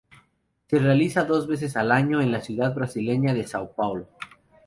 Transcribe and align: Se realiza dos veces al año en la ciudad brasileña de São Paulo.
Se 0.65 0.79
realiza 0.79 1.25
dos 1.25 1.45
veces 1.47 1.77
al 1.77 1.91
año 1.91 2.21
en 2.21 2.31
la 2.31 2.41
ciudad 2.41 2.73
brasileña 2.73 3.35
de 3.35 3.43
São 3.45 3.71
Paulo. 3.75 4.07